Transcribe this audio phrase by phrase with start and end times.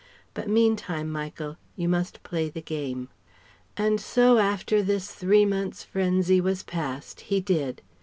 [0.33, 3.09] But meantime, Michael, you must play the game."
[3.77, 7.83] And so after this three months' frenzy was past, he did.